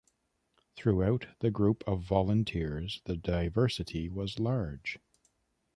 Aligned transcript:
Throughout 0.75 1.27
the 1.41 1.51
group 1.51 1.83
of 1.85 2.01
volunteers 2.01 3.01
the 3.05 3.15
diversity 3.15 4.09
was 4.09 4.39
large. 4.39 4.97